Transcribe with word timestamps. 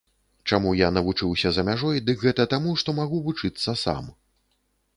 Чаму 0.51 0.71
я 0.77 0.87
навучыўся 0.97 1.51
за 1.57 1.65
мяжой, 1.67 2.01
дык 2.07 2.25
гэта 2.29 2.47
таму, 2.55 2.73
што 2.85 2.97
магу 3.01 3.23
вучыцца 3.29 3.77
сам. 3.85 4.13